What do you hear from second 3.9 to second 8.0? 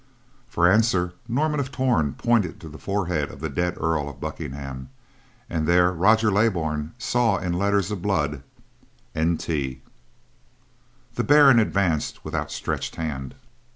of Buckingham, and there Roger Leybourn saw, in letters